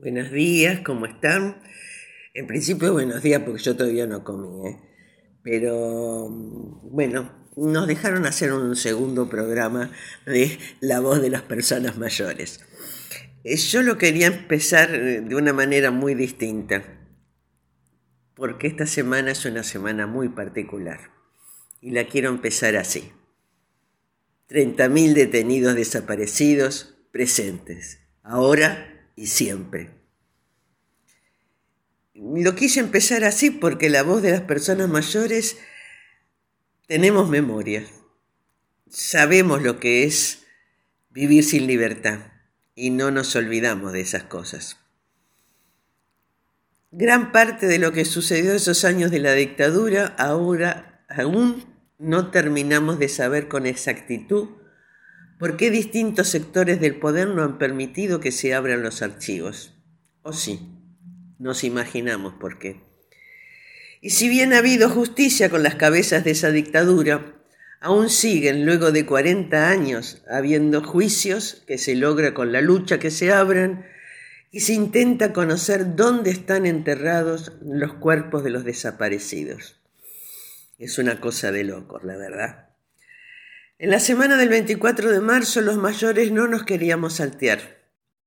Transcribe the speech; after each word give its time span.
Buenos 0.00 0.30
días, 0.30 0.82
¿cómo 0.86 1.06
están? 1.06 1.60
En 2.32 2.46
principio, 2.46 2.92
buenos 2.92 3.20
días 3.20 3.42
porque 3.44 3.60
yo 3.60 3.74
todavía 3.74 4.06
no 4.06 4.22
comí, 4.22 4.68
¿eh? 4.68 4.78
pero 5.42 6.28
bueno, 6.30 7.32
nos 7.56 7.88
dejaron 7.88 8.24
hacer 8.24 8.52
un 8.52 8.76
segundo 8.76 9.28
programa 9.28 9.90
de 10.24 10.56
La 10.78 11.00
voz 11.00 11.20
de 11.20 11.30
las 11.30 11.42
personas 11.42 11.98
mayores. 11.98 12.60
Eh, 13.42 13.56
yo 13.56 13.82
lo 13.82 13.98
quería 13.98 14.28
empezar 14.28 14.94
eh, 14.94 15.20
de 15.20 15.34
una 15.34 15.52
manera 15.52 15.90
muy 15.90 16.14
distinta, 16.14 16.84
porque 18.36 18.68
esta 18.68 18.86
semana 18.86 19.32
es 19.32 19.44
una 19.46 19.64
semana 19.64 20.06
muy 20.06 20.28
particular 20.28 21.10
y 21.80 21.90
la 21.90 22.04
quiero 22.04 22.28
empezar 22.28 22.76
así. 22.76 23.10
30.000 24.48 25.14
detenidos 25.14 25.74
desaparecidos 25.74 27.00
presentes, 27.10 27.98
ahora 28.22 28.94
y 29.18 29.26
siempre. 29.26 29.90
Lo 32.14 32.54
quise 32.54 32.78
empezar 32.78 33.24
así 33.24 33.50
porque 33.50 33.90
la 33.90 34.04
voz 34.04 34.22
de 34.22 34.30
las 34.30 34.42
personas 34.42 34.88
mayores 34.88 35.58
tenemos 36.86 37.28
memoria. 37.28 37.84
Sabemos 38.88 39.60
lo 39.60 39.80
que 39.80 40.04
es 40.04 40.44
vivir 41.10 41.42
sin 41.42 41.66
libertad 41.66 42.20
y 42.76 42.90
no 42.90 43.10
nos 43.10 43.34
olvidamos 43.34 43.92
de 43.92 44.02
esas 44.02 44.22
cosas. 44.22 44.76
Gran 46.92 47.32
parte 47.32 47.66
de 47.66 47.80
lo 47.80 47.90
que 47.90 48.04
sucedió 48.04 48.52
esos 48.52 48.84
años 48.84 49.10
de 49.10 49.18
la 49.18 49.32
dictadura 49.32 50.14
ahora 50.16 51.04
aún 51.08 51.66
no 51.98 52.30
terminamos 52.30 53.00
de 53.00 53.08
saber 53.08 53.48
con 53.48 53.66
exactitud 53.66 54.50
¿Por 55.38 55.56
qué 55.56 55.70
distintos 55.70 56.28
sectores 56.28 56.80
del 56.80 56.96
poder 56.96 57.28
no 57.28 57.44
han 57.44 57.58
permitido 57.58 58.18
que 58.18 58.32
se 58.32 58.54
abran 58.54 58.82
los 58.82 59.02
archivos? 59.02 59.72
¿O 60.22 60.32
sí? 60.32 60.60
Nos 61.38 61.62
imaginamos 61.62 62.34
por 62.34 62.58
qué. 62.58 62.80
Y 64.00 64.10
si 64.10 64.28
bien 64.28 64.52
ha 64.52 64.58
habido 64.58 64.90
justicia 64.90 65.48
con 65.48 65.62
las 65.62 65.76
cabezas 65.76 66.24
de 66.24 66.32
esa 66.32 66.50
dictadura, 66.50 67.36
aún 67.80 68.10
siguen, 68.10 68.66
luego 68.66 68.90
de 68.90 69.06
40 69.06 69.68
años, 69.68 70.24
habiendo 70.28 70.82
juicios 70.82 71.62
que 71.68 71.78
se 71.78 71.94
logra 71.94 72.34
con 72.34 72.50
la 72.50 72.60
lucha 72.60 72.98
que 72.98 73.12
se 73.12 73.32
abran 73.32 73.86
y 74.50 74.60
se 74.60 74.72
intenta 74.72 75.32
conocer 75.32 75.94
dónde 75.94 76.30
están 76.30 76.66
enterrados 76.66 77.52
los 77.62 77.94
cuerpos 77.94 78.42
de 78.42 78.50
los 78.50 78.64
desaparecidos. 78.64 79.80
Es 80.78 80.98
una 80.98 81.20
cosa 81.20 81.52
de 81.52 81.62
locos, 81.62 82.02
la 82.02 82.16
verdad. 82.16 82.67
En 83.80 83.90
la 83.90 84.00
semana 84.00 84.36
del 84.36 84.48
24 84.48 85.12
de 85.12 85.20
marzo 85.20 85.60
los 85.60 85.76
mayores 85.76 86.32
no 86.32 86.48
nos 86.48 86.64
queríamos 86.64 87.14
saltear 87.14 87.60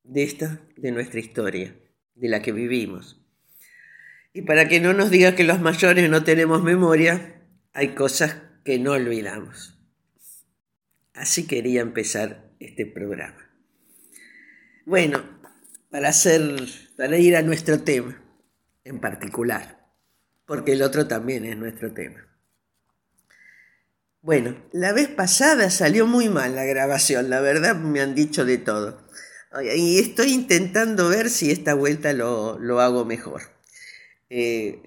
de 0.02 0.24
esta, 0.24 0.62
de 0.78 0.94
nuestra 0.94 1.20
historia, 1.20 1.76
de 2.16 2.30
la 2.30 2.42
que 2.42 2.54
vivimos. 2.54 3.22
Y 4.32 4.44
para 4.44 4.70
que 4.70 4.80
no 4.80 4.94
nos 4.94 5.12
diga 5.12 5.36
que 5.36 5.44
los 5.44 5.60
mayores 5.60 6.10
no 6.10 6.24
tenemos 6.24 6.64
memoria, 6.64 7.42
hay 7.74 7.90
cosas 7.96 8.38
que 8.64 8.80
no 8.80 8.94
olvidamos. 8.94 9.78
Así 11.14 11.46
quería 11.48 11.82
empezar 11.82 12.54
este 12.62 12.86
programa. 12.86 13.52
Bueno, 14.86 15.22
para 15.90 16.08
hacer, 16.08 16.42
para 16.96 17.18
ir 17.18 17.36
a 17.36 17.42
nuestro 17.42 17.82
tema 17.82 18.24
en 18.86 19.02
particular, 19.02 19.86
porque 20.46 20.72
el 20.72 20.82
otro 20.82 21.08
también 21.08 21.44
es 21.44 21.58
nuestro 21.58 21.94
tema. 21.94 22.31
Bueno, 24.24 24.56
la 24.72 24.94
vez 24.94 25.08
pasada 25.08 25.72
salió 25.72 26.06
muy 26.06 26.30
mal 26.30 26.56
la 26.56 26.64
grabación, 26.64 27.32
la 27.32 27.42
verdad 27.42 27.76
me 27.76 28.02
han 28.02 28.14
dicho 28.14 28.46
de 28.46 28.60
todo. 28.60 29.02
Y 29.76 29.98
estoy 29.98 30.32
intentando 30.34 31.10
ver 31.10 31.30
si 31.32 31.50
esta 31.50 31.74
vuelta 31.74 32.14
lo, 32.14 32.80
hago 32.80 33.04
mejor. 33.04 33.42
Eh, 34.30 34.84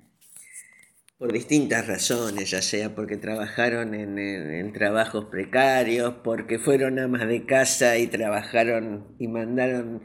por 1.18 1.32
distintas 1.32 1.86
razones, 1.86 2.50
ya 2.50 2.60
sea 2.60 2.94
porque 2.94 3.16
trabajaron 3.16 3.94
en, 3.94 4.72
trabajos 4.72 5.26
precarios, 5.26 6.14
porque 6.22 6.58
fueron 6.58 6.98
amas 6.98 7.26
de 7.26 7.46
casa 7.46 7.96
y 7.96 8.06
trabajaron 8.06 9.16
y 9.18 9.28
mandaron, 9.28 10.02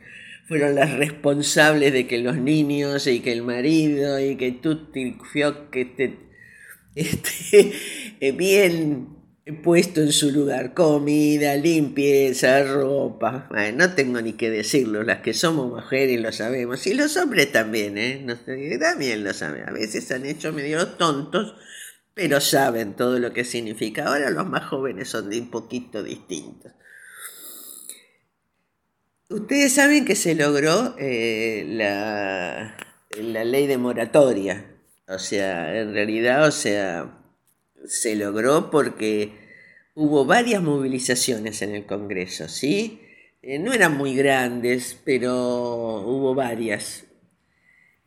fueron 0.47 0.75
las 0.75 0.94
responsables 0.94 1.91
de 1.91 2.08
que 2.08 2.20
los 2.20 2.38
niños 2.38 3.08
y 3.08 3.20
que 3.20 3.34
el 3.34 3.41
marido 3.41 4.20
y 4.20 4.38
que 4.38 4.52
tú 4.53 4.91
que 4.91 5.81
esté, 5.81 6.18
esté 6.96 8.31
bien 8.31 9.21
puesto 9.63 10.02
en 10.02 10.12
su 10.12 10.31
lugar 10.31 10.74
comida, 10.74 11.56
limpieza, 11.56 12.63
ropa. 12.63 13.50
no 13.74 13.94
tengo 13.96 14.22
ni 14.22 14.34
que 14.34 14.50
decirlo, 14.50 15.03
las 15.03 15.22
que 15.22 15.34
somos 15.34 15.69
mujeres 15.69 16.22
lo 16.22 16.31
sabemos. 16.31 16.85
Y 16.85 16.94
los 16.94 17.18
hombres 17.18 17.52
también, 17.52 17.97
¿eh? 17.97 18.25
También 18.79 19.24
lo 19.24 19.34
saben. 19.34 19.68
A 19.68 19.72
veces 19.72 20.12
han 20.12 20.25
hecho 20.25 20.53
medio 20.53 20.88
tontos, 20.90 21.56
pero 22.13 22.40
saben 22.40 22.96
todo 22.96 23.18
lo 23.19 23.34
que 23.34 23.44
significa. 23.44 24.07
Ahora 24.07 24.29
los 24.29 24.46
más 24.46 24.66
jóvenes 24.66 25.09
son 25.09 25.29
de 25.29 25.40
un 25.40 25.50
poquito 25.50 26.03
distintos. 26.03 26.73
Ustedes 29.29 29.73
saben 29.73 30.06
que 30.06 30.16
se 30.16 30.35
logró 30.35 30.96
eh, 31.00 31.63
la, 31.68 32.78
la 33.18 33.44
ley 33.46 33.66
de 33.66 33.78
moratoria. 33.78 34.68
O 35.08 35.18
sea, 35.19 35.79
en 35.79 35.94
realidad, 35.94 36.46
o 36.47 36.52
sea, 36.52 37.21
se 37.85 38.16
logró 38.16 38.69
porque 38.69 39.33
hubo 39.95 40.25
varias 40.25 40.61
movilizaciones 40.61 41.61
en 41.61 41.75
el 41.75 41.85
Congreso, 41.85 42.47
¿sí? 42.47 43.01
Eh, 43.41 43.59
no 43.59 43.73
eran 43.73 43.97
muy 43.97 44.16
grandes, 44.16 44.99
pero 45.03 46.01
hubo 46.05 46.35
varias. 46.35 47.05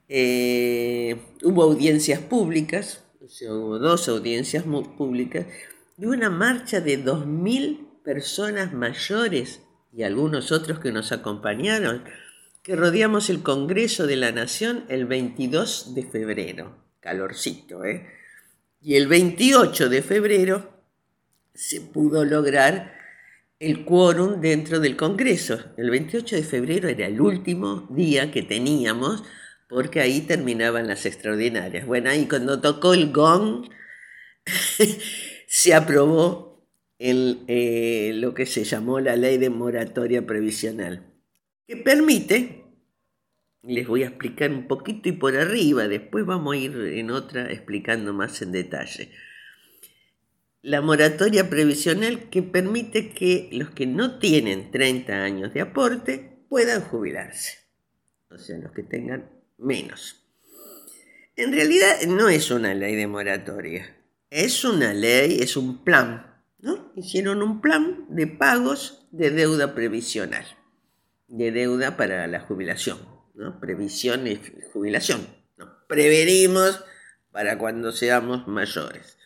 Eh, 0.08 1.16
hubo 1.42 1.62
audiencias 1.64 2.20
públicas, 2.20 3.04
hubo 3.20 3.78
dos 3.78 4.08
audiencias 4.08 4.64
públicas, 4.64 5.46
y 5.96 6.06
una 6.06 6.30
marcha 6.30 6.80
de 6.80 7.02
2.000 7.02 8.02
personas 8.04 8.72
mayores 8.72 9.62
y 9.92 10.02
algunos 10.02 10.52
otros 10.52 10.78
que 10.80 10.92
nos 10.92 11.12
acompañaron, 11.12 12.04
que 12.62 12.76
rodeamos 12.76 13.30
el 13.30 13.42
Congreso 13.42 14.06
de 14.06 14.16
la 14.16 14.32
Nación 14.32 14.84
el 14.88 15.06
22 15.06 15.94
de 15.94 16.02
febrero. 16.02 16.76
Calorcito, 17.00 17.84
¿eh? 17.84 18.06
Y 18.86 18.96
el 18.96 19.06
28 19.08 19.88
de 19.88 20.02
febrero 20.02 20.70
se 21.54 21.81
pudo 21.81 22.22
lograr 22.26 22.92
el 23.58 23.86
quórum 23.86 24.42
dentro 24.42 24.78
del 24.78 24.94
Congreso. 24.94 25.58
El 25.78 25.88
28 25.88 26.36
de 26.36 26.42
febrero 26.42 26.90
era 26.90 27.06
el 27.06 27.19
último 27.19 27.88
día 27.88 28.31
que 28.31 28.42
teníamos 28.42 29.25
porque 29.70 30.02
ahí 30.02 30.20
terminaban 30.20 30.86
las 30.86 31.06
extraordinarias. 31.06 31.86
Bueno, 31.86 32.10
ahí 32.10 32.28
cuando 32.28 32.60
tocó 32.60 32.92
el 32.92 33.10
gong, 33.10 33.70
se 35.46 35.72
aprobó 35.72 36.69
eh, 36.98 38.12
lo 38.16 38.34
que 38.34 38.44
se 38.44 38.64
llamó 38.64 39.00
la 39.00 39.16
ley 39.16 39.38
de 39.38 39.48
moratoria 39.48 40.26
previsional, 40.26 41.10
que 41.66 41.78
permite, 41.78 42.63
les 43.66 43.87
voy 43.87 44.02
a 44.02 44.08
explicar 44.08 44.50
un 44.50 44.66
poquito 44.66 45.08
y 45.08 45.12
por 45.12 45.37
arriba, 45.37 45.88
después 45.88 46.26
vamos 46.26 46.55
a 46.55 46.58
ir 46.58 46.76
en 46.76 47.11
otra 47.11 47.50
explicando 47.50 48.12
más 48.12 48.43
en 48.43 48.52
detalle. 48.52 49.11
La 50.62 50.81
moratoria 50.81 51.49
previsional 51.50 52.28
que 52.31 52.43
permite 52.43 53.11
que 53.11 53.49
los 53.52 53.70
que 53.70 53.87
no 53.87 54.19
tienen 54.19 54.70
30 54.70 55.12
años 55.12 55.55
de 55.55 55.61
aporte 55.61 56.38
puedan 56.49 56.82
jubilarse, 56.82 57.58
o 58.31 58.38
sea, 58.38 58.58
los 58.58 58.72
que 58.72 58.82
tengan 58.82 59.31
menos. 59.58 60.26
En 61.37 61.52
realidad 61.52 62.02
no 62.06 62.28
es 62.28 62.50
una 62.50 62.75
ley 62.75 62.94
de 62.94 63.06
moratoria, 63.06 63.96
es 64.31 64.64
una 64.64 64.94
ley, 64.94 65.38
es 65.40 65.56
un 65.56 65.84
plan. 65.84 66.31
Hicieron 66.96 67.43
un 67.43 67.60
plan 67.60 68.06
de 68.08 68.26
pagos 68.26 69.06
de 69.10 69.31
deuda 69.31 69.75
previsional, 69.75 70.46
de 71.28 71.50
deuda 71.50 71.96
para 71.96 72.26
la 72.26 72.40
jubilación, 72.40 73.13
¿no? 73.34 73.60
Previsión 73.60 74.26
y 74.26 74.40
jubilación. 74.72 75.26
Prevenimos 75.86 76.82
para 77.31 77.58
cuando 77.58 77.92
seamos 77.92 78.46
mayores. 78.48 79.16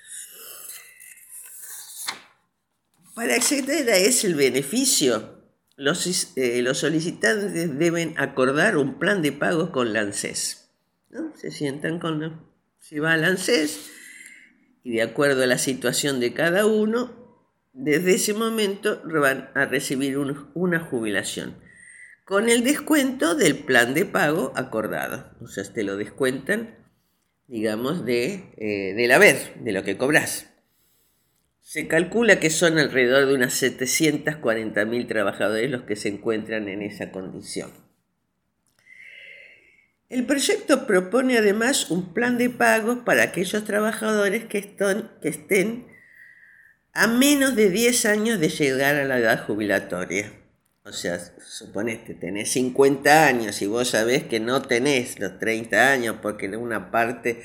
Para 3.14 3.34
acceder 3.34 3.88
a 3.90 3.96
ese 3.96 4.32
beneficio, 4.34 5.42
los, 5.76 6.32
eh, 6.36 6.62
los 6.62 6.78
solicitantes 6.78 7.78
deben 7.78 8.14
acordar 8.18 8.76
un 8.76 8.98
plan 8.98 9.22
de 9.22 9.32
pagos 9.32 9.70
con 9.70 9.92
la 9.92 10.00
ANSES 10.00 10.68
se 11.34 11.50
sientan 11.50 11.98
con... 11.98 12.46
Si 12.80 12.98
va 12.98 13.12
al 13.12 13.24
ANSES 13.24 13.90
y 14.82 14.92
de 14.92 15.02
acuerdo 15.02 15.42
a 15.42 15.46
la 15.46 15.58
situación 15.58 16.20
de 16.20 16.32
cada 16.32 16.66
uno, 16.66 17.46
desde 17.72 18.14
ese 18.14 18.34
momento 18.34 19.02
van 19.04 19.50
a 19.54 19.66
recibir 19.66 20.18
una 20.18 20.80
jubilación 20.80 21.56
con 22.28 22.50
el 22.50 22.62
descuento 22.62 23.34
del 23.34 23.56
plan 23.56 23.94
de 23.94 24.04
pago 24.04 24.52
acordado. 24.54 25.34
O 25.40 25.46
sea, 25.46 25.64
te 25.64 25.82
lo 25.82 25.96
descuentan, 25.96 26.76
digamos, 27.46 28.04
de, 28.04 28.52
eh, 28.58 28.92
del 28.94 29.12
haber, 29.12 29.54
de 29.60 29.72
lo 29.72 29.82
que 29.82 29.96
cobras. 29.96 30.50
Se 31.62 31.88
calcula 31.88 32.38
que 32.38 32.50
son 32.50 32.78
alrededor 32.78 33.28
de 33.28 33.34
unas 33.34 33.62
740.000 33.62 35.08
trabajadores 35.08 35.70
los 35.70 35.84
que 35.84 35.96
se 35.96 36.10
encuentran 36.10 36.68
en 36.68 36.82
esa 36.82 37.12
condición. 37.12 37.70
El 40.10 40.26
proyecto 40.26 40.86
propone 40.86 41.38
además 41.38 41.90
un 41.90 42.12
plan 42.12 42.36
de 42.36 42.50
pagos 42.50 42.98
para 43.06 43.22
aquellos 43.22 43.64
trabajadores 43.64 44.44
que, 44.44 44.58
estén 45.22 45.86
a 46.92 47.06
menos 47.06 47.56
de 47.56 47.70
10 47.70 48.04
años 48.04 48.38
de 48.38 48.50
llegar 48.50 48.96
a 48.96 49.06
la 49.06 49.18
edad 49.18 49.46
jubilatoria. 49.46 50.30
O 50.88 50.92
sea, 50.92 51.20
suponete, 51.46 52.14
tenés 52.14 52.50
50 52.52 53.26
años 53.26 53.60
y 53.60 53.66
vos 53.66 53.90
sabés 53.90 54.24
que 54.24 54.40
no 54.40 54.62
tenés 54.62 55.18
los 55.20 55.38
30 55.38 55.92
años 55.92 56.16
porque 56.22 56.48
una 56.56 56.90
parte 56.90 57.42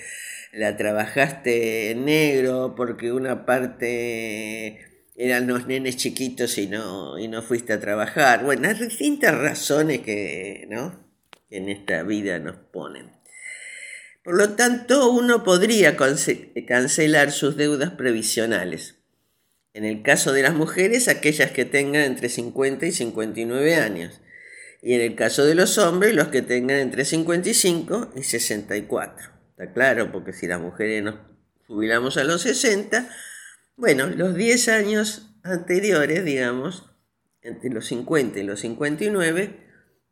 la 0.54 0.78
trabajaste 0.78 1.92
en 1.92 2.06
negro, 2.06 2.74
porque 2.78 3.12
una 3.12 3.46
parte 3.46 4.80
eran 5.16 5.48
los 5.48 5.68
nenes 5.68 5.98
chiquitos 5.98 6.58
y 6.58 6.68
no, 6.68 7.20
y 7.20 7.28
no 7.28 7.42
fuiste 7.42 7.74
a 7.74 7.80
trabajar. 7.80 8.46
Bueno, 8.46 8.70
hay 8.70 8.76
distintas 8.76 9.38
razones 9.38 10.00
que, 10.02 10.66
¿no? 10.70 11.04
en 11.54 11.70
esta 11.70 12.04
vida 12.04 12.40
nos 12.40 12.56
ponen. 12.56 13.12
Por 14.24 14.38
lo 14.38 14.52
tanto, 14.56 15.12
uno 15.12 15.44
podría 15.44 15.96
cancelar 15.98 17.32
sus 17.32 17.58
deudas 17.58 17.92
previsionales. 17.92 19.03
En 19.74 19.86
el 19.86 20.04
caso 20.04 20.32
de 20.32 20.44
las 20.44 20.54
mujeres, 20.54 21.08
aquellas 21.08 21.52
que 21.52 21.66
tengan 21.66 22.04
entre 22.04 22.30
50 22.30 22.86
y 22.86 22.92
59 22.92 23.76
años. 23.76 24.22
Y 24.84 24.94
en 24.94 25.02
el 25.02 25.16
caso 25.16 25.46
de 25.46 25.56
los 25.56 25.78
hombres, 25.78 26.14
los 26.14 26.28
que 26.28 26.42
tengan 26.42 26.78
entre 26.78 27.06
55 27.06 28.12
y 28.16 28.24
64. 28.24 29.32
Está 29.52 29.74
claro, 29.74 30.12
porque 30.12 30.34
si 30.34 30.46
las 30.46 30.60
mujeres 30.60 31.04
nos 31.04 31.16
jubilamos 31.68 32.18
a 32.18 32.24
los 32.24 32.42
60, 32.42 33.10
bueno, 33.76 34.08
los 34.08 34.36
10 34.36 34.68
años 34.70 35.36
anteriores, 35.42 36.24
digamos, 36.24 36.90
entre 37.42 37.72
los 37.72 37.88
50 37.88 38.40
y 38.40 38.44
los 38.44 38.60
59, 38.60 39.60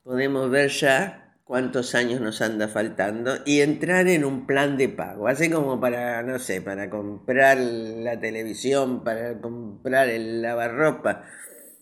podemos 0.04 0.50
ver 0.50 0.70
ya 0.72 1.21
cuántos 1.52 1.96
años 1.96 2.22
nos 2.22 2.42
anda 2.42 2.70
faltando 2.70 3.40
y 3.46 3.60
entrar 3.60 4.08
en 4.08 4.24
un 4.24 4.48
plan 4.48 4.78
de 4.78 4.88
pago, 4.88 5.28
así 5.28 5.50
como 5.50 5.82
para, 5.82 6.24
no 6.24 6.40
sé, 6.40 6.62
para 6.62 6.90
comprar 6.90 7.58
la 7.58 8.18
televisión, 8.22 9.04
para 9.04 9.38
comprar 9.42 10.08
el 10.08 10.42
lavarropa, 10.42 11.26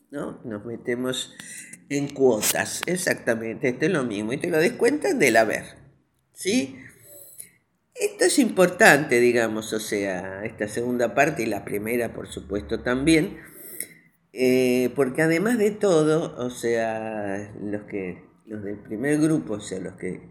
¿no? 0.10 0.42
Nos 0.44 0.66
metemos 0.66 1.36
en 1.88 2.08
cuotas, 2.08 2.82
exactamente, 2.88 3.70
esto 3.70 3.86
es 3.86 3.92
lo 3.92 4.04
mismo, 4.06 4.34
y 4.34 4.38
te 4.38 4.50
lo 4.50 4.58
descuentan 4.58 5.20
del 5.20 5.38
haber, 5.38 5.66
¿sí? 6.34 6.76
Esto 7.94 8.26
es 8.26 8.40
importante, 8.40 9.20
digamos, 9.20 9.72
o 9.74 9.80
sea, 9.80 10.46
esta 10.46 10.68
segunda 10.68 11.14
parte 11.14 11.44
y 11.44 11.46
la 11.46 11.64
primera, 11.64 12.12
por 12.12 12.28
supuesto, 12.28 12.82
también, 12.82 13.38
eh, 14.34 14.92
porque 14.96 15.22
además 15.22 15.60
de 15.60 15.70
todo, 15.70 16.36
o 16.44 16.50
sea, 16.50 17.54
los 17.62 17.84
que 17.84 18.29
los 18.50 18.64
del 18.64 18.80
primer 18.80 19.20
grupo, 19.20 19.54
o 19.54 19.60
sea, 19.60 19.80
los 19.80 19.94
que 19.94 20.22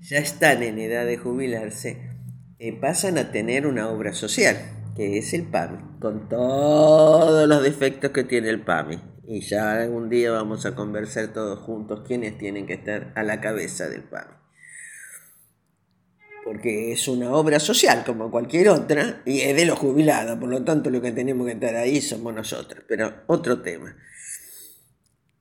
ya 0.00 0.18
están 0.18 0.62
en 0.62 0.78
edad 0.78 1.06
de 1.06 1.16
jubilarse, 1.16 2.10
eh, 2.58 2.78
pasan 2.78 3.16
a 3.16 3.32
tener 3.32 3.66
una 3.66 3.88
obra 3.88 4.12
social, 4.12 4.56
que 4.94 5.16
es 5.16 5.32
el 5.32 5.44
PAMI, 5.44 5.98
con 5.98 6.28
todos 6.28 7.48
los 7.48 7.62
defectos 7.62 8.10
que 8.10 8.24
tiene 8.24 8.50
el 8.50 8.60
PAMI. 8.60 9.00
Y 9.26 9.40
ya 9.40 9.80
algún 9.80 10.10
día 10.10 10.30
vamos 10.30 10.66
a 10.66 10.74
conversar 10.74 11.32
todos 11.32 11.58
juntos 11.60 12.02
quiénes 12.06 12.36
tienen 12.36 12.66
que 12.66 12.74
estar 12.74 13.12
a 13.16 13.22
la 13.22 13.40
cabeza 13.40 13.88
del 13.88 14.02
PAMI. 14.02 14.34
Porque 16.44 16.92
es 16.92 17.08
una 17.08 17.32
obra 17.32 17.58
social 17.58 18.04
como 18.04 18.30
cualquier 18.30 18.68
otra 18.68 19.22
y 19.24 19.40
es 19.40 19.56
de 19.56 19.64
los 19.64 19.78
jubilados, 19.78 20.38
por 20.38 20.50
lo 20.50 20.62
tanto 20.62 20.90
lo 20.90 21.00
que 21.00 21.12
tenemos 21.12 21.46
que 21.46 21.54
estar 21.54 21.74
ahí 21.76 22.02
somos 22.02 22.34
nosotros, 22.34 22.84
pero 22.86 23.22
otro 23.26 23.62
tema. 23.62 23.96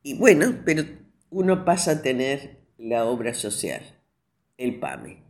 Y 0.01 0.17
bueno, 0.17 0.61
pero 0.63 0.85
uno 1.33 1.65
pasa 1.65 1.91
a 1.91 2.01
tener 2.03 2.59
la 2.77 3.05
obra 3.05 3.33
social, 3.33 3.81
el 4.57 4.79
PAME, 4.79 5.23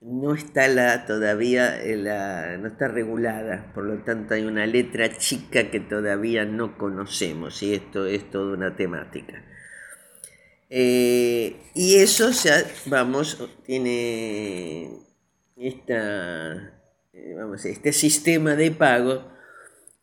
no 0.00 0.34
está 0.34 0.68
la, 0.68 1.06
todavía, 1.06 1.78
la, 1.84 2.56
no 2.58 2.68
está 2.68 2.88
regulada, 2.88 3.72
por 3.74 3.84
lo 3.84 4.02
tanto 4.04 4.34
hay 4.34 4.44
una 4.44 4.66
letra 4.66 5.16
chica 5.16 5.70
que 5.70 5.80
todavía 5.80 6.44
no 6.44 6.76
conocemos 6.76 7.62
y 7.62 7.74
esto 7.74 8.06
es 8.06 8.30
toda 8.30 8.54
una 8.54 8.76
temática. 8.76 9.44
Eh, 10.70 11.56
Y 11.74 11.96
eso 11.96 12.30
ya, 12.30 12.64
vamos, 12.86 13.38
tiene 13.64 14.90
esta, 15.56 16.80
eh, 17.12 17.34
vamos, 17.36 17.64
este 17.64 17.92
sistema 17.92 18.56
de 18.56 18.70
pago, 18.70 19.30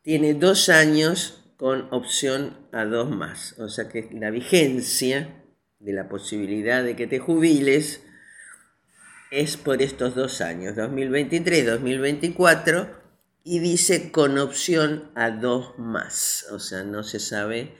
tiene 0.03 0.33
dos 0.33 0.69
años 0.69 1.53
con 1.57 1.87
opción 1.91 2.67
a 2.71 2.85
dos 2.85 3.09
más. 3.09 3.59
O 3.59 3.69
sea 3.69 3.89
que 3.89 4.09
la 4.13 4.29
vigencia 4.31 5.38
de 5.79 5.93
la 5.93 6.09
posibilidad 6.09 6.83
de 6.83 6.95
que 6.95 7.07
te 7.07 7.19
jubiles 7.19 8.01
es 9.31 9.57
por 9.57 9.81
estos 9.81 10.15
dos 10.15 10.41
años, 10.41 10.75
2023, 10.75 11.65
2024, 11.65 12.99
y 13.43 13.59
dice 13.59 14.11
con 14.11 14.37
opción 14.37 15.11
a 15.15 15.31
dos 15.31 15.77
más. 15.77 16.45
O 16.51 16.59
sea, 16.59 16.83
no 16.83 17.03
se 17.03 17.19
sabe 17.19 17.73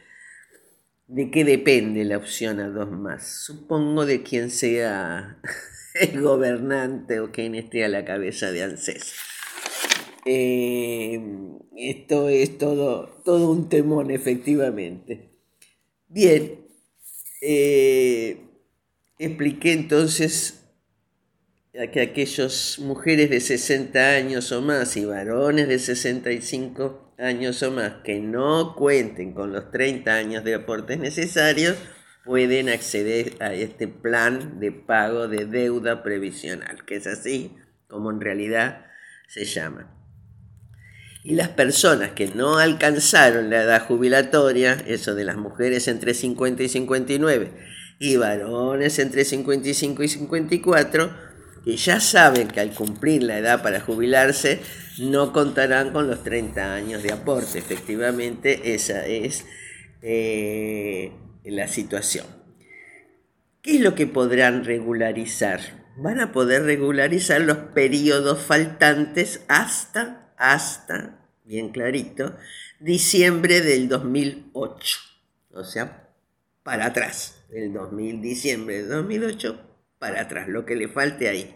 de 1.08 1.32
qué 1.32 1.44
depende 1.44 2.06
la 2.06 2.18
opción 2.18 2.60
a 2.60 2.70
dos 2.70 2.92
más. 2.92 3.28
Supongo 3.28 4.06
de 4.06 4.24
quien 4.24 4.52
sea 4.52 5.40
el 5.96 6.22
gobernante 6.22 7.20
o 7.20 7.32
quien 7.32 7.56
esté 7.56 7.84
a 7.84 7.90
la 7.90 8.06
cabeza 8.06 8.52
de 8.52 8.64
ANSES. 8.64 9.14
Eh, 10.26 11.20
esto 11.76 12.30
es 12.30 12.58
todo, 12.58 13.22
todo 13.26 13.50
un 13.50 13.70
temón, 13.70 14.12
efectivamente. 14.12 15.32
Bien, 16.08 16.69
eh, 17.42 18.42
expliqué 19.18 19.74
entonces 19.74 20.56
que 21.72 22.02
aquellas 22.02 22.80
mujeres 22.80 23.30
de 23.30 23.40
60 23.40 24.00
años 24.00 24.52
o 24.52 24.62
más 24.62 24.98
y 24.98 25.06
varones 25.06 25.68
de 25.68 25.80
65 25.80 27.14
años 27.18 27.62
o 27.64 27.72
más 27.72 28.02
que 28.04 28.20
no 28.20 28.76
cuenten 28.76 29.34
con 29.34 29.54
los 29.54 29.72
30 29.72 30.14
años 30.14 30.44
de 30.44 30.56
aportes 30.56 31.00
necesarios 31.00 31.78
pueden 32.26 32.70
acceder 32.70 33.34
a 33.40 33.54
este 33.54 33.88
plan 33.88 34.60
de 34.60 34.72
pago 34.72 35.28
de 35.28 35.46
deuda 35.46 36.04
previsional, 36.04 36.86
que 36.86 36.96
es 36.96 37.08
así 37.08 37.56
como 37.88 38.12
en 38.12 38.22
realidad 38.22 38.86
se 39.28 39.46
llama. 39.46 39.99
Y 41.24 41.36
las 41.36 41.50
personas 41.50 42.12
que 42.12 42.28
no 42.28 42.58
alcanzaron 42.58 43.50
la 43.50 43.64
edad 43.64 43.86
jubilatoria, 43.86 44.74
eso 44.88 45.16
de 45.16 45.26
las 45.26 45.36
mujeres 45.36 45.88
entre 45.88 46.14
50 46.14 46.64
y 46.64 46.70
59 46.70 47.52
y 48.00 48.16
varones 48.16 49.00
entre 49.00 49.26
55 49.26 50.04
y 50.04 50.08
54, 50.08 51.12
que 51.66 51.76
ya 51.76 52.00
saben 52.00 52.48
que 52.48 52.62
al 52.62 52.72
cumplir 52.72 53.24
la 53.24 53.38
edad 53.38 53.62
para 53.62 53.82
jubilarse 53.82 54.60
no 55.00 55.34
contarán 55.34 55.92
con 55.92 56.08
los 56.08 56.24
30 56.24 56.74
años 56.74 57.04
de 57.04 57.12
aporte. 57.12 57.60
Efectivamente, 57.60 58.74
esa 58.74 59.06
es 59.06 59.46
eh, 60.02 61.12
la 61.44 61.68
situación. 61.68 62.26
¿Qué 63.62 63.76
es 63.76 63.82
lo 63.82 63.94
que 63.94 64.08
podrán 64.08 64.64
regularizar? 64.64 65.60
Van 65.98 66.22
a 66.22 66.32
poder 66.32 66.64
regularizar 66.64 67.42
los 67.42 67.58
periodos 67.58 68.40
faltantes 68.40 69.44
hasta, 69.50 70.29
hasta, 70.40 71.20
bien 71.44 71.70
clarito, 71.70 72.36
diciembre 72.80 73.62
del 73.62 73.88
2008. 73.88 74.98
O 75.52 75.64
sea, 75.64 76.10
para 76.64 76.88
atrás, 76.88 77.44
del 77.50 77.74
2000, 77.74 78.22
diciembre 78.22 78.78
del 78.80 78.90
2008 78.90 79.60
para 80.00 80.22
atrás, 80.22 80.48
lo 80.48 80.66
que 80.66 80.76
le 80.76 80.88
falte 80.88 81.28
ahí. 81.28 81.56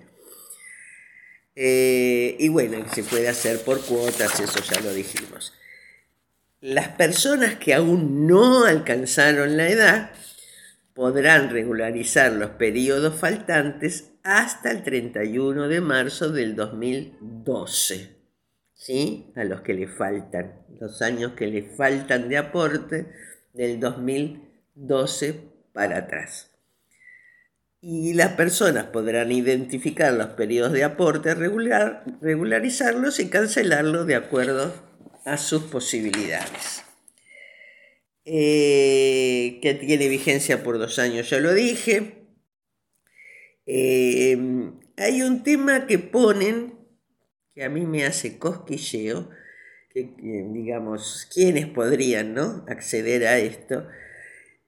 Eh, 1.56 2.36
y 2.40 2.50
bueno, 2.50 2.86
se 2.94 3.04
puede 3.04 3.30
hacer 3.30 3.64
por 3.64 3.82
cuotas, 3.82 4.40
eso 4.40 4.60
ya 4.62 4.82
lo 4.82 4.94
dijimos. 4.94 5.54
Las 6.60 6.90
personas 6.90 7.56
que 7.56 7.74
aún 7.74 8.28
no 8.28 8.66
alcanzaron 8.66 9.56
la 9.56 9.70
edad 9.70 10.12
podrán 10.94 11.50
regularizar 11.52 12.34
los 12.34 12.52
periodos 12.52 13.16
faltantes 13.16 14.12
hasta 14.24 14.72
el 14.72 14.84
31 14.84 15.68
de 15.68 15.82
marzo 15.82 16.32
del 16.32 16.56
2012. 16.56 18.23
¿Sí? 18.86 19.32
A 19.36 19.46
los 19.46 19.62
que 19.62 19.74
le 19.74 19.88
faltan, 19.88 20.66
los 20.80 21.02
años 21.02 21.34
que 21.34 21.48
le 21.48 21.64
faltan 21.64 22.28
de 22.28 22.38
aporte 22.38 23.08
del 23.54 23.80
2012 23.80 25.40
para 25.72 26.00
atrás 26.00 26.54
y 27.86 28.14
las 28.14 28.32
personas 28.36 28.86
podrán 28.86 29.30
identificar 29.34 30.14
los 30.14 30.28
periodos 30.28 30.72
de 30.72 30.86
aporte, 30.86 31.36
regular, 31.36 32.06
regularizarlos 32.22 33.20
y 33.20 33.28
cancelarlos 33.28 34.08
de 34.08 34.16
acuerdo 34.16 34.74
a 35.26 35.36
sus 35.36 35.64
posibilidades. 35.64 36.84
Eh, 38.24 39.60
que 39.62 39.74
tiene 39.74 40.08
vigencia 40.08 40.64
por 40.64 40.80
dos 40.80 40.98
años, 40.98 41.30
ya 41.30 41.42
lo 41.42 41.54
dije. 41.54 42.24
Eh, 43.66 44.38
hay 44.96 45.22
un 45.22 45.44
tema 45.44 45.86
que 45.86 46.00
ponen 46.00 46.73
que 47.54 47.64
a 47.64 47.70
mí 47.70 47.86
me 47.86 48.06
hace 48.06 48.38
cosquilleo, 48.38 49.30
que, 49.90 50.16
digamos, 50.52 51.30
¿quiénes 51.34 51.68
podrían 51.68 52.34
¿no? 52.34 52.66
acceder 52.68 53.28
a 53.28 53.38
esto 53.38 53.88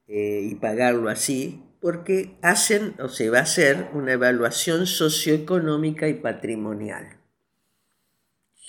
eh, 0.08 0.42
y 0.50 0.56
pagarlo 0.56 1.10
así? 1.10 1.66
porque 1.86 2.40
hacen 2.42 2.96
o 3.00 3.10
se 3.10 3.30
va 3.30 3.38
a 3.38 3.44
hacer 3.44 3.90
una 3.94 4.14
evaluación 4.14 4.88
socioeconómica 4.88 6.08
y 6.08 6.16
patrimonial. 6.16 7.20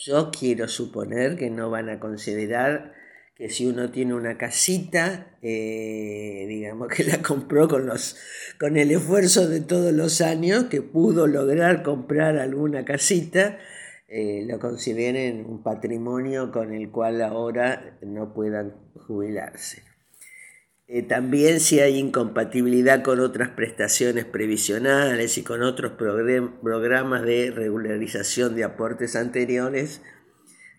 Yo 0.05 0.31
quiero 0.31 0.69
suponer 0.69 1.37
que 1.39 1.49
no 1.49 1.71
van 1.71 1.89
a 1.89 1.99
considerar 1.99 2.93
que 3.35 3.49
si 3.49 3.65
uno 3.65 3.91
tiene 3.91 4.13
una 4.13 4.37
casita, 4.37 5.39
eh, 5.41 6.45
digamos 6.47 6.89
que 6.95 7.05
la 7.05 7.23
compró 7.23 7.69
con, 7.69 7.87
los, 7.87 8.19
con 8.61 8.77
el 8.77 8.91
esfuerzo 8.91 9.49
de 9.49 9.63
todos 9.63 9.95
los 9.95 10.21
años, 10.21 10.65
que 10.65 10.83
pudo 10.83 11.27
lograr 11.27 11.83
comprar 11.83 12.37
alguna 12.37 12.85
casita, 12.85 13.59
eh, 14.09 14.45
lo 14.47 14.59
consideren 14.59 15.45
un 15.47 15.63
patrimonio 15.63 16.53
con 16.53 16.73
el 16.73 16.91
cual 16.91 17.23
ahora 17.23 17.99
no 18.03 18.33
puedan 18.33 18.75
jubilarse. 19.07 19.83
Eh, 20.89 21.03
también 21.03 21.59
si 21.59 21.81
hay 21.81 21.99
incompatibilidad 21.99 23.03
con 23.03 23.19
otras 23.19 23.49
prestaciones 23.51 24.25
previsionales 24.25 25.37
y 25.37 25.43
con 25.43 25.63
otros 25.65 25.93
programas 25.93 27.23
de 27.23 27.51
regularización 27.51 28.55
de 28.55 28.63
aportes 28.63 29.17
anteriores, 29.17 30.01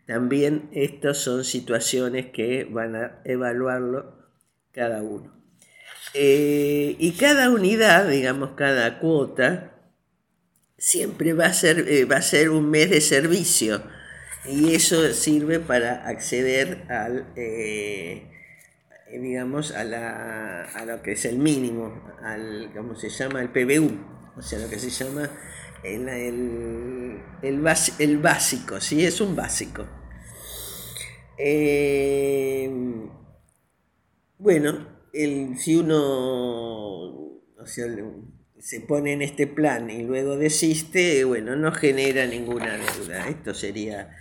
también 0.06 0.70
estas 0.72 1.18
son 1.18 1.44
situaciones 1.44 2.28
que 2.28 2.64
van 2.64 2.96
a 2.96 3.20
evaluarlo 3.26 4.16
cada 4.72 5.04
uno. 5.04 5.36
Eh, 6.14 6.96
y 6.98 7.12
cada 7.12 7.50
unidad, 7.50 8.08
digamos, 8.08 8.52
cada 8.52 9.00
cuota, 9.00 9.77
siempre 10.78 11.34
va 11.34 11.48
a 11.48 11.54
ser, 11.54 11.88
eh, 11.88 12.06
va 12.06 12.18
a 12.18 12.22
ser 12.22 12.50
un 12.50 12.70
mes 12.70 12.90
de 12.90 13.02
servicio 13.02 13.84
y 14.46 14.76
eso 14.76 15.14
sirve 15.14 15.60
para 15.60 16.08
acceder 16.08 16.86
al 16.90 17.34
eh, 17.36 18.28
digamos, 19.12 19.72
a, 19.72 19.84
la, 19.84 20.64
a, 20.64 20.86
lo 20.86 21.02
que 21.02 21.14
es 21.14 21.26
el 21.26 21.38
mínimo, 21.38 22.04
al, 22.22 22.72
¿cómo 22.76 22.96
se 22.96 23.10
llama? 23.10 23.42
El 23.42 23.50
PBU, 23.50 23.90
o 24.38 24.42
sea, 24.42 24.60
lo 24.60 24.70
que 24.70 24.80
se 24.80 24.90
llama 24.90 25.30
el, 25.84 26.10
el, 26.10 27.22
el, 27.42 28.18
básico, 28.20 28.82
¿sí? 28.82 29.06
Es 29.06 29.22
un 29.22 29.36
básico. 29.36 29.86
Eh, 31.38 32.70
bueno, 34.38 34.88
el, 35.14 35.58
si 35.58 35.76
uno 35.76 37.42
se 38.68 38.82
pone 38.82 39.14
en 39.14 39.22
este 39.22 39.48
plan 39.48 39.90
y 39.90 40.04
luego 40.04 40.36
desiste, 40.36 41.24
bueno, 41.24 41.56
no 41.56 41.72
genera 41.72 42.26
ninguna 42.26 42.78
deuda. 42.78 43.30
Esto 43.30 43.54
sería 43.54 44.14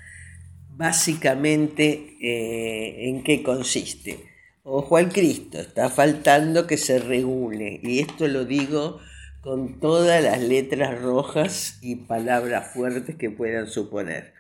básicamente 0.70 2.16
eh, 2.20 3.08
en 3.08 3.24
qué 3.24 3.42
consiste. 3.42 4.20
Ojo 4.62 4.98
al 4.98 5.12
Cristo, 5.12 5.58
está 5.58 5.90
faltando 5.90 6.68
que 6.68 6.76
se 6.76 7.00
regule. 7.00 7.80
Y 7.82 7.98
esto 7.98 8.28
lo 8.28 8.44
digo 8.44 9.00
con 9.40 9.80
todas 9.80 10.22
las 10.22 10.40
letras 10.40 11.02
rojas 11.02 11.80
y 11.82 11.96
palabras 11.96 12.72
fuertes 12.72 13.16
que 13.16 13.30
puedan 13.30 13.66
suponer. 13.66 14.32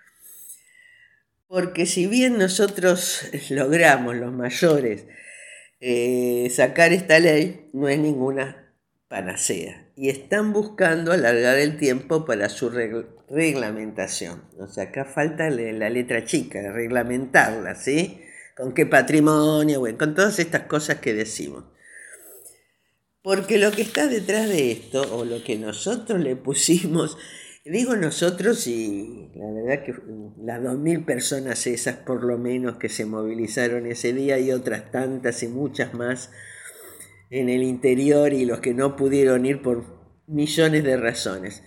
Porque 1.48 1.84
si 1.84 2.06
bien 2.06 2.38
nosotros 2.38 3.28
logramos, 3.50 4.14
los 4.14 4.32
mayores, 4.32 5.08
eh, 5.80 6.48
sacar 6.54 6.92
esta 6.92 7.18
ley, 7.18 7.68
no 7.72 7.88
es 7.88 7.98
ninguna 7.98 8.72
panacea. 9.08 9.85
Y 9.96 10.10
están 10.10 10.52
buscando 10.52 11.10
alargar 11.10 11.58
el 11.58 11.78
tiempo 11.78 12.24
para 12.24 12.48
su 12.48 12.70
reglamentación. 13.28 14.44
O 14.58 14.68
sea, 14.68 14.84
acá 14.84 15.04
falta 15.04 15.50
la 15.50 15.90
letra 15.90 16.24
chica, 16.24 16.70
reglamentarla, 16.70 17.74
¿sí? 17.74 18.22
con 18.56 18.72
qué 18.72 18.86
patrimonio, 18.86 19.80
bueno, 19.80 19.98
con 19.98 20.14
todas 20.14 20.38
estas 20.38 20.62
cosas 20.62 20.98
que 21.00 21.12
decimos. 21.12 21.64
Porque 23.22 23.58
lo 23.58 23.70
que 23.70 23.82
está 23.82 24.06
detrás 24.06 24.48
de 24.48 24.72
esto, 24.72 25.14
o 25.14 25.24
lo 25.24 25.44
que 25.44 25.58
nosotros 25.58 26.20
le 26.20 26.36
pusimos, 26.36 27.18
digo 27.64 27.96
nosotros 27.96 28.66
y 28.66 29.30
la 29.34 29.50
verdad 29.50 29.84
que 29.84 29.94
las 30.42 30.62
dos 30.62 30.78
mil 30.78 31.04
personas 31.04 31.66
esas 31.66 31.96
por 31.96 32.24
lo 32.24 32.38
menos 32.38 32.76
que 32.76 32.88
se 32.88 33.04
movilizaron 33.04 33.86
ese 33.86 34.12
día 34.12 34.38
y 34.38 34.52
otras 34.52 34.90
tantas 34.90 35.42
y 35.42 35.48
muchas 35.48 35.92
más, 35.92 36.30
en 37.30 37.48
el 37.48 37.62
interior 37.62 38.32
y 38.32 38.44
los 38.44 38.60
que 38.60 38.74
no 38.74 38.96
pudieron 38.96 39.46
ir 39.46 39.62
por 39.62 39.84
millones 40.26 40.84
de 40.84 40.96
razones. 40.96 41.62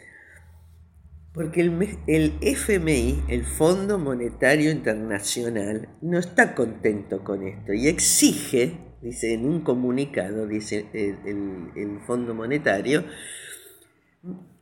Porque 1.33 1.61
el, 1.61 1.99
el, 2.07 2.33
FMI, 2.41 3.23
el 3.27 3.45
Fondo 3.45 3.99
Monetario 3.99 4.71
Internacional, 4.71 5.89
no 6.01 6.17
está 6.17 6.55
contento 6.55 7.23
con 7.23 7.47
esto 7.47 7.73
y 7.73 7.87
exige, 7.87 8.77
dice 9.01 9.33
en 9.33 9.45
un 9.45 9.61
comunicado, 9.61 10.47
dice 10.47 10.87
el, 10.93 11.71
el 11.75 11.99
Fondo 12.07 12.33
Monetario, 12.33 13.05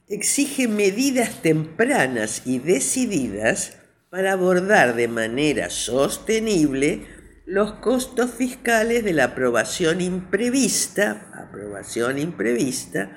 exige 0.10 0.68
medidas 0.68 1.42
tempranas 1.42 2.44
y 2.46 2.60
decididas 2.60 3.78
para 4.10 4.34
abordar 4.34 4.96
de 4.96 5.08
manera 5.08 5.70
sostenible 5.70 7.06
los 7.48 7.76
costos 7.76 8.32
fiscales 8.32 9.06
de 9.06 9.14
la 9.14 9.24
aprobación 9.24 10.02
imprevista, 10.02 11.32
aprobación 11.34 12.20
imprevista 12.20 13.10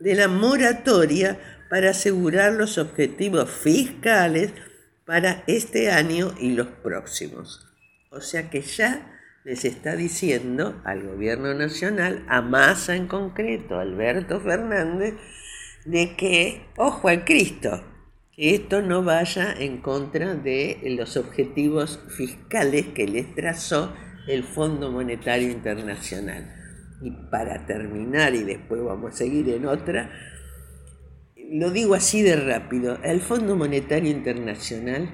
de 0.00 0.14
la 0.14 0.26
moratoria 0.26 1.38
para 1.68 1.90
asegurar 1.90 2.54
los 2.54 2.78
objetivos 2.78 3.50
fiscales 3.50 4.52
para 5.04 5.44
este 5.46 5.90
año 5.90 6.34
y 6.40 6.52
los 6.52 6.68
próximos. 6.68 7.68
O 8.10 8.22
sea 8.22 8.48
que 8.48 8.62
ya 8.62 9.20
les 9.44 9.66
está 9.66 9.96
diciendo 9.96 10.80
al 10.84 11.06
gobierno 11.06 11.52
nacional, 11.52 12.24
a 12.26 12.40
Massa 12.40 12.96
en 12.96 13.06
concreto, 13.06 13.78
Alberto 13.78 14.40
Fernández, 14.40 15.12
de 15.84 16.16
que, 16.16 16.70
ojo 16.78 17.08
al 17.08 17.26
Cristo, 17.26 17.84
que 18.36 18.54
esto 18.54 18.82
no 18.82 19.02
vaya 19.02 19.54
en 19.56 19.78
contra 19.78 20.34
de 20.34 20.78
los 20.96 21.16
objetivos 21.16 22.00
fiscales 22.16 22.86
que 22.88 23.06
les 23.06 23.34
trazó 23.34 23.94
el 24.26 24.42
Fondo 24.42 24.90
Monetario 24.90 25.50
Internacional. 25.50 26.52
Y 27.00 27.10
para 27.30 27.66
terminar, 27.66 28.34
y 28.34 28.42
después 28.42 28.82
vamos 28.82 29.14
a 29.14 29.16
seguir 29.16 29.48
en 29.50 29.66
otra, 29.66 30.10
lo 31.50 31.70
digo 31.70 31.94
así 31.94 32.22
de 32.22 32.36
rápido, 32.36 32.98
al 33.04 33.20
Fondo 33.20 33.56
Monetario 33.56 34.10
Internacional 34.10 35.08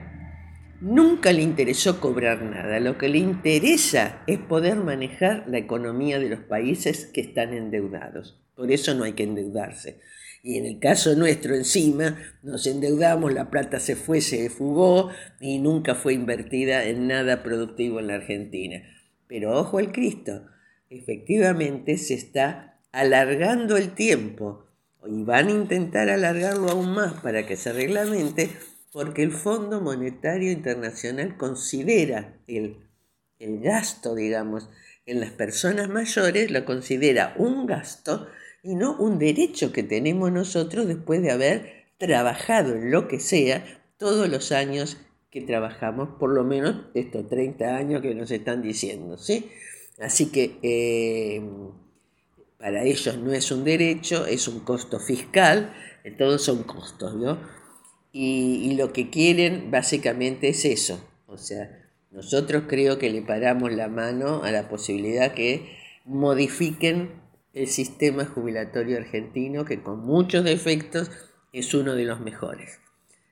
nunca 0.80 1.32
le 1.32 1.42
interesó 1.42 2.00
cobrar 2.00 2.42
nada, 2.42 2.80
lo 2.80 2.96
que 2.96 3.08
le 3.08 3.18
interesa 3.18 4.22
es 4.26 4.38
poder 4.38 4.76
manejar 4.76 5.44
la 5.46 5.58
economía 5.58 6.18
de 6.18 6.30
los 6.30 6.40
países 6.40 7.06
que 7.12 7.20
están 7.20 7.52
endeudados. 7.52 8.40
Por 8.54 8.70
eso 8.70 8.94
no 8.94 9.04
hay 9.04 9.12
que 9.12 9.24
endeudarse 9.24 10.00
y 10.42 10.56
en 10.56 10.66
el 10.66 10.78
caso 10.78 11.14
nuestro 11.14 11.54
encima 11.54 12.18
nos 12.42 12.66
endeudamos, 12.66 13.32
la 13.32 13.50
plata 13.50 13.78
se 13.78 13.96
fue, 13.96 14.20
se 14.20 14.48
fugó 14.48 15.10
y 15.38 15.58
nunca 15.58 15.94
fue 15.94 16.14
invertida 16.14 16.84
en 16.84 17.06
nada 17.08 17.42
productivo 17.42 18.00
en 18.00 18.06
la 18.06 18.14
Argentina. 18.14 18.82
Pero 19.26 19.58
ojo 19.58 19.78
al 19.78 19.92
Cristo, 19.92 20.46
efectivamente 20.88 21.98
se 21.98 22.14
está 22.14 22.80
alargando 22.90 23.76
el 23.76 23.94
tiempo 23.94 24.66
y 25.06 25.22
van 25.22 25.48
a 25.48 25.52
intentar 25.52 26.08
alargarlo 26.08 26.70
aún 26.70 26.92
más 26.92 27.14
para 27.20 27.46
que 27.46 27.56
se 27.56 27.72
reglamente 27.72 28.50
porque 28.92 29.22
el 29.22 29.32
Fondo 29.32 29.80
Monetario 29.80 30.50
Internacional 30.50 31.36
considera 31.36 32.34
el, 32.48 32.78
el 33.38 33.60
gasto, 33.60 34.14
digamos, 34.14 34.68
en 35.06 35.20
las 35.20 35.30
personas 35.30 35.88
mayores, 35.88 36.50
lo 36.50 36.64
considera 36.64 37.34
un 37.36 37.66
gasto 37.66 38.28
y 38.62 38.74
no 38.74 38.96
un 38.96 39.18
derecho 39.18 39.72
que 39.72 39.82
tenemos 39.82 40.30
nosotros 40.32 40.86
después 40.86 41.22
de 41.22 41.30
haber 41.30 41.84
trabajado 41.98 42.74
en 42.74 42.90
lo 42.90 43.08
que 43.08 43.20
sea 43.20 43.64
todos 43.98 44.28
los 44.28 44.52
años 44.52 44.98
que 45.30 45.40
trabajamos, 45.42 46.08
por 46.18 46.30
lo 46.30 46.44
menos 46.44 46.86
estos 46.94 47.28
30 47.28 47.76
años 47.76 48.02
que 48.02 48.14
nos 48.14 48.30
están 48.30 48.62
diciendo, 48.62 49.16
¿sí? 49.16 49.48
Así 50.00 50.30
que 50.30 50.58
eh, 50.62 51.42
para 52.58 52.84
ellos 52.84 53.16
no 53.18 53.32
es 53.32 53.52
un 53.52 53.64
derecho, 53.64 54.26
es 54.26 54.48
un 54.48 54.60
costo 54.60 54.98
fiscal, 54.98 55.72
todos 56.18 56.42
son 56.42 56.64
costos, 56.64 57.14
¿no? 57.14 57.38
Y, 58.12 58.70
y 58.70 58.74
lo 58.74 58.92
que 58.92 59.10
quieren 59.10 59.70
básicamente 59.70 60.48
es 60.48 60.64
eso, 60.64 61.00
o 61.26 61.38
sea, 61.38 61.80
nosotros 62.10 62.64
creo 62.66 62.98
que 62.98 63.08
le 63.08 63.22
paramos 63.22 63.72
la 63.72 63.86
mano 63.86 64.42
a 64.42 64.50
la 64.50 64.68
posibilidad 64.68 65.32
que 65.32 65.76
modifiquen 66.04 67.19
el 67.52 67.66
sistema 67.66 68.24
jubilatorio 68.24 68.98
argentino, 68.98 69.64
que 69.64 69.82
con 69.82 70.00
muchos 70.00 70.44
defectos 70.44 71.10
es 71.52 71.74
uno 71.74 71.94
de 71.94 72.04
los 72.04 72.20
mejores. 72.20 72.78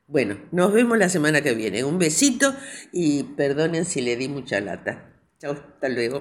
Bueno, 0.07 0.39
nos 0.53 0.73
vemos 0.73 0.97
la 0.99 1.09
semana 1.09 1.43
que 1.43 1.55
viene. 1.55 1.85
Un 1.85 1.99
besito 1.99 2.55
y 2.93 3.25
perdonen 3.25 3.85
si 3.85 4.01
le 4.01 4.17
di 4.17 4.29
mucha 4.29 4.61
lata. 4.61 5.13
Chao, 5.39 5.53
hasta 5.53 5.89
luego. 5.89 6.21